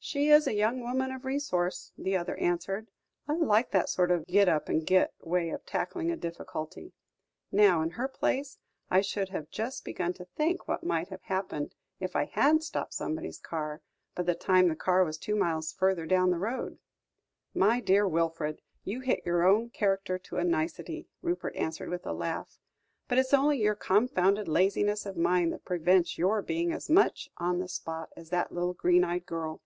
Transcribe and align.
"She 0.00 0.28
is 0.30 0.46
a 0.46 0.54
young 0.54 0.80
woman 0.80 1.10
of 1.10 1.24
resource," 1.24 1.92
the 1.98 2.16
other 2.16 2.36
answered. 2.36 2.86
"I 3.26 3.34
like 3.36 3.72
that 3.72 3.88
sort 3.88 4.12
of 4.12 4.24
'git 4.26 4.48
up 4.48 4.68
and 4.68 4.86
git' 4.86 5.12
way 5.20 5.50
of 5.50 5.66
tackling 5.66 6.10
a 6.10 6.16
difficulty. 6.16 6.94
Now, 7.50 7.82
in 7.82 7.90
her 7.90 8.06
place, 8.06 8.58
I 8.90 9.00
should 9.00 9.30
have 9.30 9.50
just 9.50 9.84
begun 9.84 10.12
to 10.14 10.24
think 10.24 10.68
what 10.68 10.84
might 10.84 11.08
have 11.08 11.22
happened 11.22 11.74
if 11.98 12.14
I 12.14 12.26
had 12.26 12.62
stopped 12.62 12.94
somebody's 12.94 13.40
car, 13.40 13.82
by 14.14 14.22
the 14.22 14.36
time 14.36 14.68
the 14.68 14.76
car 14.76 15.04
was 15.04 15.18
two 15.18 15.34
miles 15.34 15.72
further 15.72 16.06
down 16.06 16.30
the 16.30 16.38
road." 16.38 16.78
"My 17.52 17.80
dear 17.80 18.06
Wilfred, 18.06 18.62
you 18.84 19.00
hit 19.00 19.26
your 19.26 19.44
own 19.46 19.68
character 19.68 20.16
to 20.16 20.36
a 20.38 20.44
nicety," 20.44 21.08
Rupert 21.22 21.56
answered 21.56 21.90
with 21.90 22.06
a 22.06 22.12
laugh; 22.14 22.56
"but 23.08 23.18
it's 23.18 23.34
only 23.34 23.60
your 23.60 23.74
confounded 23.74 24.46
laziness 24.46 25.04
of 25.04 25.16
mind 25.16 25.52
that 25.52 25.64
prevents 25.66 26.16
your 26.16 26.40
being 26.40 26.72
as 26.72 26.88
much 26.88 27.28
on 27.36 27.58
the 27.58 27.68
spot 27.68 28.08
as 28.16 28.30
that 28.30 28.52
little 28.52 28.74
green 28.74 29.02
eyed 29.02 29.26
girl." 29.26 29.60